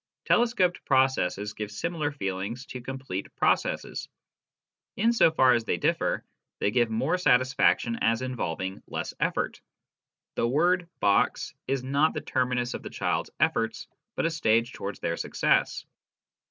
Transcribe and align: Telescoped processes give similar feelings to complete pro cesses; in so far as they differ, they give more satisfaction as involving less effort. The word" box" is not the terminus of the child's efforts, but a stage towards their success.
Telescoped 0.25 0.83
processes 0.85 1.53
give 1.53 1.69
similar 1.69 2.11
feelings 2.11 2.65
to 2.65 2.81
complete 2.81 3.27
pro 3.35 3.51
cesses; 3.53 4.07
in 4.97 5.13
so 5.13 5.29
far 5.29 5.53
as 5.53 5.63
they 5.65 5.77
differ, 5.77 6.25
they 6.57 6.71
give 6.71 6.89
more 6.89 7.19
satisfaction 7.19 7.99
as 8.01 8.23
involving 8.23 8.81
less 8.87 9.13
effort. 9.19 9.61
The 10.33 10.47
word" 10.47 10.89
box" 11.01 11.53
is 11.67 11.83
not 11.83 12.15
the 12.15 12.21
terminus 12.21 12.73
of 12.73 12.81
the 12.81 12.89
child's 12.89 13.29
efforts, 13.39 13.87
but 14.15 14.25
a 14.25 14.31
stage 14.31 14.73
towards 14.73 14.97
their 14.99 15.17
success. 15.17 15.85